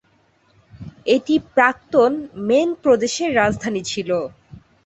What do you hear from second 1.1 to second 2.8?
এটি প্রাক্তন মেন